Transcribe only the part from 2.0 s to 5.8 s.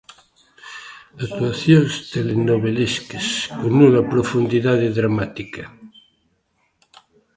telenovelescas con nula profundidade dramática.